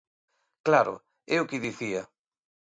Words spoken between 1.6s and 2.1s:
dicía.